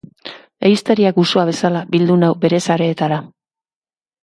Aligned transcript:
Ehiztariak 0.69 1.19
usoa 1.25 1.43
bezala 1.51 1.85
bildu 1.97 2.17
nau 2.23 2.33
bere 2.47 2.63
sareetara. 2.71 3.23